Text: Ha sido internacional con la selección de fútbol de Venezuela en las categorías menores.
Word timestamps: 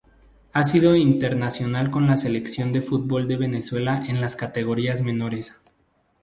Ha 0.53 0.63
sido 0.63 0.95
internacional 0.95 1.91
con 1.91 2.07
la 2.07 2.17
selección 2.17 2.71
de 2.73 2.81
fútbol 2.81 3.27
de 3.27 3.37
Venezuela 3.37 4.03
en 4.07 4.19
las 4.19 4.35
categorías 4.35 5.01
menores. 5.01 5.61